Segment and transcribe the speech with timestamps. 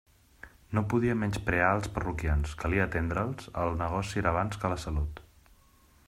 [0.77, 5.21] No podia menysprear els parroquians; calia atendre'ls; el negoci era abans que la salut.